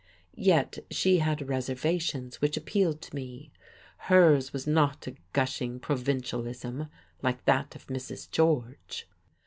Yet 0.33 0.79
she 0.89 1.19
had 1.19 1.47
reservations 1.47 2.41
which 2.41 2.57
appealed 2.57 3.03
to 3.03 3.13
me. 3.15 3.51
Hers 4.09 4.51
was 4.51 4.65
not 4.65 5.05
a 5.05 5.13
gushing 5.31 5.79
provincialism, 5.79 6.87
like 7.21 7.45
that 7.45 7.75
of 7.75 7.85
Mrs. 7.85 8.31
George. 8.31 9.07